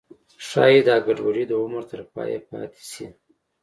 [0.47, 3.07] ښایي دا ګډوډي د عمر تر پایه پاتې شي.